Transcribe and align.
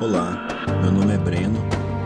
Olá, 0.00 0.48
meu 0.80 0.90
nome 0.90 1.12
é 1.12 1.18
Breno, 1.18 1.58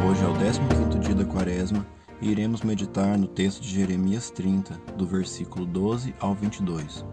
hoje 0.04 0.20
é 0.24 0.26
o 0.26 0.34
15 0.34 0.98
dia 0.98 1.14
da 1.14 1.24
quaresma 1.24 1.86
e 2.20 2.28
iremos 2.28 2.62
meditar 2.62 3.16
no 3.16 3.28
texto 3.28 3.62
de 3.62 3.68
Jeremias 3.68 4.30
30, 4.30 4.74
do 4.96 5.06
versículo 5.06 5.64
12 5.64 6.12
ao 6.18 6.34
22. 6.34 7.04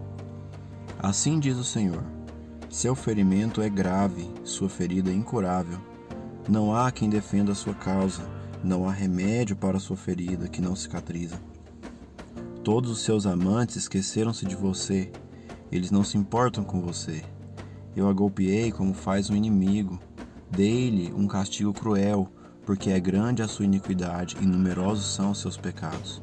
Assim 0.98 1.38
diz 1.38 1.56
o 1.56 1.62
Senhor: 1.62 2.02
Seu 2.68 2.96
ferimento 2.96 3.62
é 3.62 3.68
grave, 3.68 4.28
sua 4.42 4.68
ferida 4.68 5.08
é 5.08 5.14
incurável. 5.14 5.78
Não 6.48 6.74
há 6.74 6.90
quem 6.90 7.08
defenda 7.08 7.52
a 7.52 7.54
sua 7.54 7.74
causa, 7.74 8.28
não 8.64 8.88
há 8.88 8.92
remédio 8.92 9.54
para 9.54 9.78
sua 9.78 9.96
ferida 9.96 10.48
que 10.48 10.60
não 10.60 10.74
cicatriza. 10.74 11.40
Todos 12.64 12.90
os 12.90 13.02
seus 13.02 13.24
amantes 13.24 13.76
esqueceram-se 13.76 14.44
de 14.44 14.56
você, 14.56 15.12
eles 15.70 15.92
não 15.92 16.02
se 16.02 16.18
importam 16.18 16.64
com 16.64 16.80
você. 16.80 17.22
Eu 17.94 18.08
a 18.08 18.12
golpeei 18.12 18.72
como 18.72 18.92
faz 18.92 19.30
um 19.30 19.36
inimigo 19.36 20.00
Dei-lhe 20.54 21.10
um 21.16 21.26
castigo 21.26 21.72
cruel, 21.72 22.30
porque 22.66 22.90
é 22.90 23.00
grande 23.00 23.42
a 23.42 23.48
sua 23.48 23.64
iniquidade 23.64 24.36
e 24.38 24.44
numerosos 24.44 25.06
são 25.06 25.30
os 25.30 25.38
seus 25.38 25.56
pecados. 25.56 26.22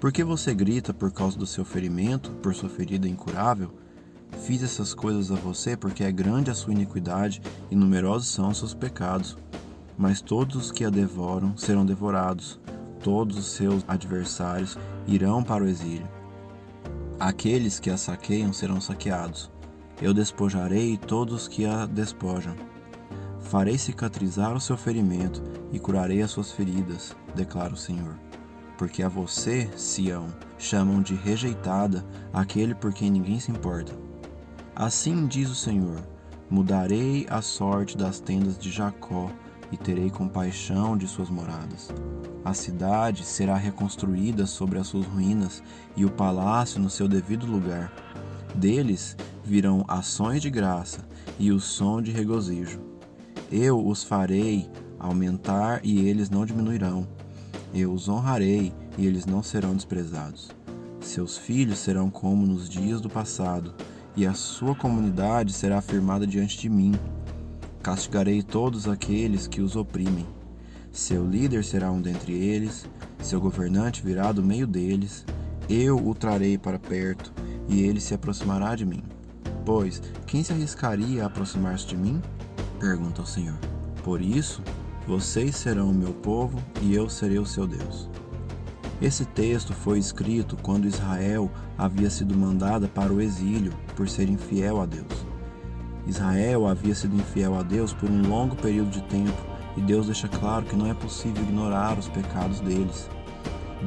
Por 0.00 0.10
que 0.10 0.24
você 0.24 0.52
grita 0.52 0.92
por 0.92 1.12
causa 1.12 1.38
do 1.38 1.46
seu 1.46 1.64
ferimento, 1.64 2.32
por 2.42 2.52
sua 2.52 2.68
ferida 2.68 3.06
incurável? 3.06 3.72
Fiz 4.42 4.64
essas 4.64 4.92
coisas 4.92 5.30
a 5.30 5.36
você 5.36 5.76
porque 5.76 6.02
é 6.02 6.10
grande 6.10 6.50
a 6.50 6.54
sua 6.54 6.72
iniquidade 6.72 7.40
e 7.70 7.76
numerosos 7.76 8.28
são 8.28 8.48
os 8.48 8.58
seus 8.58 8.74
pecados. 8.74 9.38
Mas 9.96 10.20
todos 10.20 10.56
os 10.56 10.72
que 10.72 10.84
a 10.84 10.90
devoram 10.90 11.56
serão 11.56 11.86
devorados, 11.86 12.58
todos 13.04 13.38
os 13.38 13.52
seus 13.52 13.84
adversários 13.86 14.76
irão 15.06 15.44
para 15.44 15.62
o 15.62 15.68
exílio. 15.68 16.08
Aqueles 17.20 17.78
que 17.78 17.90
a 17.90 17.96
saqueiam 17.96 18.52
serão 18.52 18.80
saqueados. 18.80 19.48
Eu 20.02 20.12
despojarei 20.12 20.96
todos 20.96 21.42
os 21.42 21.48
que 21.48 21.66
a 21.66 21.86
despojam. 21.86 22.56
Farei 23.50 23.76
cicatrizar 23.76 24.54
o 24.54 24.60
seu 24.60 24.76
ferimento 24.76 25.42
e 25.72 25.78
curarei 25.80 26.22
as 26.22 26.30
suas 26.30 26.52
feridas, 26.52 27.16
declara 27.34 27.74
o 27.74 27.76
Senhor. 27.76 28.16
Porque 28.78 29.02
a 29.02 29.08
você, 29.08 29.68
Sião, 29.76 30.28
chamam 30.56 31.02
de 31.02 31.16
rejeitada 31.16 32.06
aquele 32.32 32.76
por 32.76 32.92
quem 32.92 33.10
ninguém 33.10 33.40
se 33.40 33.50
importa. 33.50 33.92
Assim 34.72 35.26
diz 35.26 35.50
o 35.50 35.56
Senhor: 35.56 36.00
mudarei 36.48 37.26
a 37.28 37.42
sorte 37.42 37.96
das 37.96 38.20
tendas 38.20 38.56
de 38.56 38.70
Jacó 38.70 39.28
e 39.72 39.76
terei 39.76 40.10
compaixão 40.10 40.96
de 40.96 41.08
suas 41.08 41.28
moradas. 41.28 41.88
A 42.44 42.54
cidade 42.54 43.24
será 43.24 43.56
reconstruída 43.56 44.46
sobre 44.46 44.78
as 44.78 44.86
suas 44.86 45.06
ruínas 45.06 45.60
e 45.96 46.04
o 46.04 46.10
palácio 46.12 46.80
no 46.80 46.88
seu 46.88 47.08
devido 47.08 47.46
lugar. 47.46 47.92
Deles 48.54 49.16
virão 49.42 49.84
ações 49.88 50.40
de 50.40 50.50
graça 50.50 51.00
e 51.36 51.50
o 51.50 51.58
som 51.58 52.00
de 52.00 52.12
regozijo 52.12 52.90
eu 53.50 53.84
os 53.84 54.04
farei 54.04 54.68
aumentar 54.98 55.80
e 55.82 56.06
eles 56.06 56.30
não 56.30 56.46
diminuirão. 56.46 57.06
Eu 57.74 57.92
os 57.92 58.08
honrarei 58.08 58.72
e 58.96 59.06
eles 59.06 59.26
não 59.26 59.42
serão 59.42 59.74
desprezados. 59.74 60.50
Seus 61.00 61.36
filhos 61.36 61.78
serão 61.78 62.10
como 62.10 62.46
nos 62.46 62.68
dias 62.68 63.00
do 63.00 63.08
passado, 63.08 63.74
e 64.16 64.26
a 64.26 64.34
sua 64.34 64.74
comunidade 64.74 65.52
será 65.52 65.78
afirmada 65.78 66.26
diante 66.26 66.58
de 66.58 66.68
mim. 66.68 66.94
Castigarei 67.82 68.42
todos 68.42 68.86
aqueles 68.86 69.46
que 69.46 69.62
os 69.62 69.76
oprimem. 69.76 70.26
Seu 70.92 71.26
líder 71.26 71.64
será 71.64 71.90
um 71.90 72.00
dentre 72.00 72.32
eles, 72.32 72.86
seu 73.22 73.40
governante 73.40 74.02
virá 74.02 74.30
do 74.32 74.42
meio 74.42 74.66
deles. 74.66 75.24
Eu 75.68 75.96
o 75.96 76.14
trarei 76.14 76.58
para 76.58 76.78
perto, 76.78 77.32
e 77.68 77.82
ele 77.82 78.00
se 78.00 78.12
aproximará 78.12 78.74
de 78.74 78.84
mim. 78.84 79.02
Pois, 79.64 80.02
quem 80.26 80.42
se 80.42 80.52
arriscaria 80.52 81.22
a 81.22 81.26
aproximar-se 81.26 81.86
de 81.86 81.96
mim? 81.96 82.20
Pergunta 82.80 83.20
o 83.20 83.26
Senhor. 83.26 83.58
Por 84.02 84.22
isso, 84.22 84.62
vocês 85.06 85.54
serão 85.54 85.90
o 85.90 85.94
meu 85.94 86.14
povo 86.14 86.58
e 86.80 86.94
eu 86.94 87.10
serei 87.10 87.38
o 87.38 87.44
seu 87.44 87.66
Deus. 87.66 88.08
Esse 89.02 89.24
texto 89.26 89.72
foi 89.74 89.98
escrito 89.98 90.56
quando 90.62 90.88
Israel 90.88 91.50
havia 91.76 92.10
sido 92.10 92.36
mandada 92.36 92.88
para 92.88 93.12
o 93.12 93.20
exílio 93.20 93.72
por 93.94 94.08
ser 94.08 94.28
infiel 94.28 94.80
a 94.80 94.86
Deus. 94.86 95.26
Israel 96.06 96.66
havia 96.66 96.94
sido 96.94 97.14
infiel 97.14 97.54
a 97.54 97.62
Deus 97.62 97.92
por 97.92 98.10
um 98.10 98.26
longo 98.26 98.56
período 98.56 98.90
de 98.90 99.02
tempo 99.02 99.40
e 99.76 99.80
Deus 99.82 100.06
deixa 100.06 100.28
claro 100.28 100.64
que 100.64 100.76
não 100.76 100.90
é 100.90 100.94
possível 100.94 101.42
ignorar 101.42 101.98
os 101.98 102.08
pecados 102.08 102.60
deles. 102.60 103.08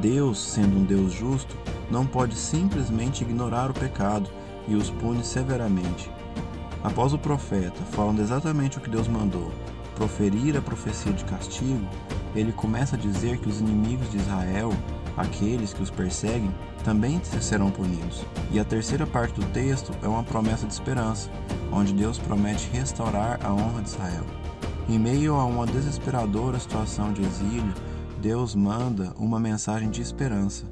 Deus, 0.01 0.39
sendo 0.39 0.77
um 0.77 0.83
Deus 0.83 1.11
justo, 1.11 1.55
não 1.91 2.05
pode 2.05 2.35
simplesmente 2.35 3.23
ignorar 3.23 3.69
o 3.69 3.73
pecado 3.73 4.29
e 4.67 4.75
os 4.75 4.89
pune 4.89 5.23
severamente, 5.23 6.09
Após 6.83 7.13
o 7.13 7.17
profeta, 7.17 7.81
falando 7.91 8.21
exatamente 8.21 8.77
o 8.77 8.81
que 8.81 8.89
Deus 8.89 9.07
mandou, 9.07 9.53
proferir 9.95 10.57
a 10.57 10.61
profecia 10.61 11.13
de 11.13 11.23
castigo, 11.23 11.87
ele 12.35 12.51
começa 12.51 12.97
a 12.97 12.99
dizer 12.99 13.37
que 13.37 13.47
os 13.47 13.61
inimigos 13.61 14.11
de 14.11 14.17
Israel, 14.17 14.69
aqueles 15.15 15.71
que 15.71 15.81
os 15.81 15.89
perseguem, 15.89 16.53
também 16.83 17.21
serão 17.23 17.71
punidos. 17.71 18.25
E 18.51 18.59
a 18.59 18.65
terceira 18.65 19.07
parte 19.07 19.39
do 19.39 19.45
texto 19.53 19.93
é 20.03 20.07
uma 20.07 20.23
promessa 20.23 20.67
de 20.67 20.73
esperança, 20.73 21.29
onde 21.71 21.93
Deus 21.93 22.19
promete 22.19 22.69
restaurar 22.73 23.39
a 23.45 23.53
honra 23.53 23.81
de 23.81 23.89
Israel. 23.89 24.25
Em 24.89 24.99
meio 24.99 25.35
a 25.35 25.45
uma 25.45 25.65
desesperadora 25.65 26.59
situação 26.59 27.13
de 27.13 27.21
exílio, 27.21 27.73
Deus 28.21 28.53
manda 28.53 29.13
uma 29.17 29.39
mensagem 29.39 29.89
de 29.89 30.01
esperança, 30.01 30.65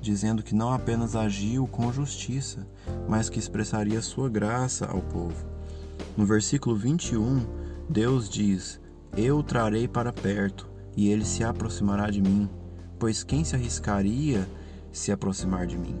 dizendo 0.00 0.42
que 0.42 0.54
não 0.54 0.72
apenas 0.72 1.14
agiu 1.14 1.66
com 1.66 1.92
justiça, 1.92 2.66
mas 3.06 3.28
que 3.28 3.38
expressaria 3.38 4.00
sua 4.00 4.30
graça 4.30 4.86
ao 4.86 5.02
povo. 5.02 5.57
No 6.18 6.26
versículo 6.26 6.74
21, 6.74 7.46
Deus 7.88 8.28
diz: 8.28 8.80
Eu 9.16 9.38
o 9.38 9.42
trarei 9.44 9.86
para 9.86 10.12
perto, 10.12 10.68
e 10.96 11.10
ele 11.10 11.24
se 11.24 11.44
aproximará 11.44 12.10
de 12.10 12.20
mim, 12.20 12.50
pois 12.98 13.22
quem 13.22 13.44
se 13.44 13.54
arriscaria 13.54 14.44
se 14.90 15.12
aproximar 15.12 15.64
de 15.64 15.78
mim? 15.78 15.94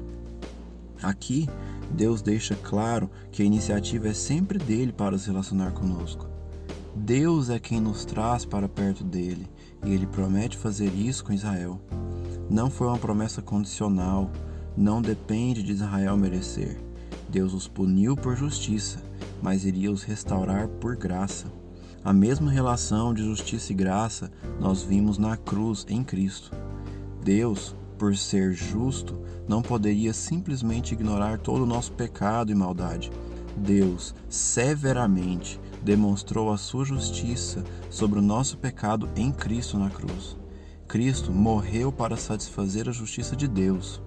Aqui, 1.00 1.48
Deus 1.92 2.20
deixa 2.20 2.56
claro 2.56 3.08
que 3.30 3.44
a 3.44 3.46
iniciativa 3.46 4.08
é 4.08 4.12
sempre 4.12 4.58
dele 4.58 4.90
para 4.90 5.16
se 5.16 5.28
relacionar 5.28 5.70
conosco. 5.70 6.26
Deus 6.96 7.48
é 7.48 7.60
quem 7.60 7.80
nos 7.80 8.04
traz 8.04 8.44
para 8.44 8.68
perto 8.68 9.04
dele, 9.04 9.48
e 9.84 9.94
ele 9.94 10.08
promete 10.08 10.56
fazer 10.56 10.92
isso 10.96 11.24
com 11.24 11.32
Israel. 11.32 11.80
Não 12.50 12.68
foi 12.68 12.88
uma 12.88 12.98
promessa 12.98 13.40
condicional, 13.40 14.32
não 14.76 15.00
depende 15.00 15.62
de 15.62 15.70
Israel 15.70 16.16
merecer. 16.16 16.87
Deus 17.28 17.52
os 17.52 17.68
puniu 17.68 18.16
por 18.16 18.36
justiça, 18.36 19.02
mas 19.42 19.64
iria 19.64 19.92
os 19.92 20.02
restaurar 20.02 20.68
por 20.68 20.96
graça. 20.96 21.46
A 22.04 22.12
mesma 22.12 22.50
relação 22.50 23.12
de 23.12 23.22
justiça 23.22 23.72
e 23.72 23.74
graça 23.74 24.30
nós 24.58 24.82
vimos 24.82 25.18
na 25.18 25.36
cruz 25.36 25.84
em 25.88 26.02
Cristo. 26.02 26.50
Deus, 27.22 27.76
por 27.98 28.16
ser 28.16 28.52
justo, 28.52 29.20
não 29.46 29.60
poderia 29.60 30.14
simplesmente 30.14 30.94
ignorar 30.94 31.38
todo 31.38 31.64
o 31.64 31.66
nosso 31.66 31.92
pecado 31.92 32.50
e 32.50 32.54
maldade. 32.54 33.10
Deus, 33.56 34.14
severamente, 34.28 35.60
demonstrou 35.82 36.52
a 36.52 36.56
sua 36.56 36.84
justiça 36.84 37.64
sobre 37.90 38.18
o 38.18 38.22
nosso 38.22 38.56
pecado 38.56 39.08
em 39.16 39.32
Cristo 39.32 39.78
na 39.78 39.90
cruz. 39.90 40.36
Cristo 40.86 41.30
morreu 41.30 41.92
para 41.92 42.16
satisfazer 42.16 42.88
a 42.88 42.92
justiça 42.92 43.36
de 43.36 43.46
Deus. 43.46 44.00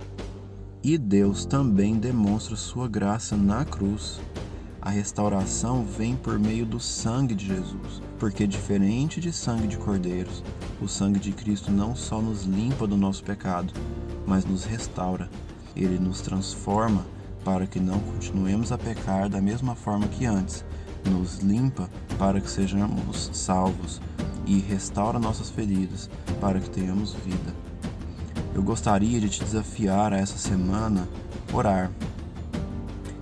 E 0.84 0.98
Deus 0.98 1.46
também 1.46 2.00
demonstra 2.00 2.56
sua 2.56 2.88
graça 2.88 3.38
na 3.38 3.64
cruz. 3.64 4.20
A 4.82 4.90
restauração 4.90 5.86
vem 5.86 6.16
por 6.16 6.40
meio 6.40 6.66
do 6.66 6.80
sangue 6.80 7.36
de 7.36 7.46
Jesus, 7.46 8.02
porque 8.18 8.48
diferente 8.48 9.22
de 9.22 9.32
sangue 9.32 9.68
de 9.68 9.78
cordeiros, 9.78 10.44
o 10.82 10.88
sangue 10.88 11.20
de 11.20 11.34
Cristo 11.34 11.72
não 11.72 11.96
só 11.96 12.20
nos 12.20 12.46
limpa 12.46 12.88
do 12.88 12.98
nosso 12.98 13.24
pecado, 13.24 13.72
mas 14.26 14.44
nos 14.44 14.66
restaura. 14.66 15.30
Ele 15.76 16.00
nos 16.00 16.20
transforma 16.22 17.06
para 17.46 17.68
que 17.68 17.80
não 17.80 18.00
continuemos 18.00 18.72
a 18.72 18.78
pecar 18.78 19.30
da 19.30 19.40
mesma 19.40 19.76
forma 19.76 20.08
que 20.08 20.26
antes, 20.26 20.66
nos 21.06 21.38
limpa 21.42 21.88
para 22.18 22.42
que 22.42 22.50
sejamos 22.50 23.30
salvos 23.34 24.02
e 24.48 24.58
restaura 24.58 25.20
nossas 25.20 25.52
feridas 25.52 26.10
para 26.40 26.60
que 26.60 26.72
tenhamos 26.72 27.14
vida. 27.14 27.71
Eu 28.54 28.62
gostaria 28.62 29.20
de 29.20 29.30
te 29.30 29.44
desafiar 29.44 30.14
a 30.14 30.18
essa 30.18 30.38
semana 30.38 31.08
orar 31.54 31.92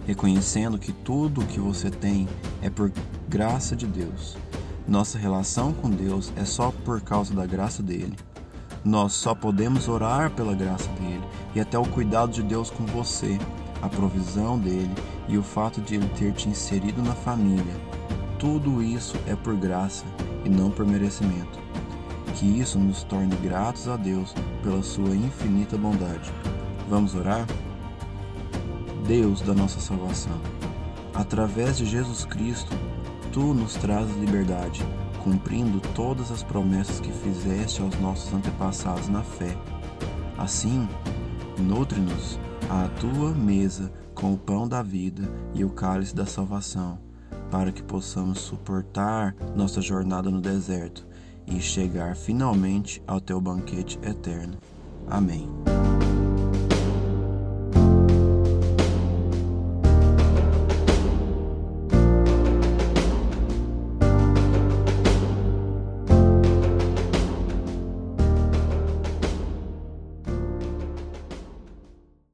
reconhecendo 0.10 0.80
que 0.80 0.92
tudo 0.92 1.42
o 1.42 1.46
que 1.46 1.60
você 1.60 1.92
tem 1.92 2.28
é 2.64 2.70
por 2.70 2.92
graça 3.28 3.76
de 3.76 3.86
Deus. 3.86 4.36
Nossa 4.88 5.20
relação 5.20 5.72
com 5.72 5.88
Deus 5.88 6.34
é 6.36 6.44
só 6.44 6.72
por 6.84 7.00
causa 7.00 7.32
da 7.32 7.46
graça 7.46 7.84
dele. 7.84 8.18
Nós 8.84 9.14
só 9.14 9.36
podemos 9.36 9.88
orar 9.88 10.32
pela 10.32 10.56
graça 10.56 10.90
dele 10.94 11.22
e 11.54 11.60
até 11.60 11.78
o 11.78 11.86
cuidado 11.86 12.32
de 12.32 12.42
Deus 12.42 12.72
com 12.72 12.88
você, 12.88 13.38
a 13.84 13.88
provisão 13.88 14.58
dele 14.58 14.96
e 15.28 15.38
o 15.38 15.44
fato 15.44 15.80
de 15.80 15.94
ele 15.94 16.10
ter 16.18 16.34
te 16.34 16.50
inserido 16.50 17.04
na 17.04 17.14
família. 17.14 17.76
Tudo 18.40 18.82
isso 18.82 19.16
é 19.28 19.36
por 19.36 19.56
graça 19.56 20.06
e 20.44 20.50
não 20.50 20.72
por 20.72 20.88
merecimento. 20.88 21.69
Que 22.36 22.46
isso 22.46 22.80
nos 22.80 23.04
torne 23.04 23.36
gratos 23.38 23.88
a 23.88 23.98
Deus 23.98 24.34
pela 24.64 24.82
sua 24.82 25.16
infinita 25.16 25.78
bondade. 25.78 26.32
Vamos 26.90 27.16
orar? 27.16 27.46
Deus 29.06 29.42
da 29.42 29.54
nossa 29.54 29.80
salvação. 29.80 30.40
Através 31.14 31.78
de 31.78 31.86
Jesus 31.86 32.24
Cristo, 32.26 32.72
tu 33.32 33.54
nos 33.54 33.74
trazes 33.74 34.16
liberdade. 34.18 34.86
cumprindo 35.24 35.80
todas 35.94 36.32
as 36.32 36.44
promessas 36.44 37.00
que 37.00 37.12
fizeste 37.12 37.82
aos 37.82 38.00
nossos 38.00 38.34
antepassados 38.34 39.10
na 39.10 39.22
fé. 39.22 39.56
Assim, 40.38 40.88
nutre-nos 41.58 42.40
à 42.70 42.88
tua 43.00 43.32
mesa 43.32 43.92
com 44.16 44.34
o 44.34 44.38
pão 44.38 44.68
da 44.68 44.82
vida 44.82 45.30
e 45.54 45.64
o 45.64 45.70
cálice 45.70 46.16
da 46.16 46.26
salvação, 46.26 46.98
para 47.52 47.72
que 47.72 47.84
possamos 47.84 48.40
suportar 48.40 49.36
nossa 49.56 49.82
jornada 49.82 50.30
no 50.30 50.42
deserto 50.42 51.06
e 51.50 51.60
chegar 51.60 52.16
finalmente 52.16 53.02
ao 53.08 53.20
teu 53.20 53.40
banquete 53.42 54.00
eterno. 54.04 54.58
Amém. 55.08 55.50